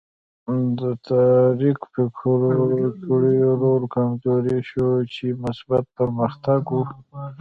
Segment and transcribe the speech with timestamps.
[0.79, 2.63] د تاریک فکرو
[3.05, 6.73] کړیو رول کمزوری شو چې مثبت پرمختګ و.